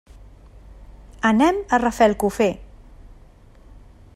Anem 1.29 1.59
a 1.77 1.81
Rafelcofer. 1.83 2.51